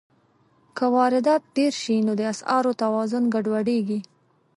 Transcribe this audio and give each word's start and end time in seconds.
که 0.77 0.85
واردات 0.95 1.43
ډېر 1.57 1.73
شي، 1.81 1.97
نو 2.05 2.11
د 2.19 2.21
اسعارو 2.33 2.77
توازن 2.81 3.23
ګډوډېږي. 3.33 3.99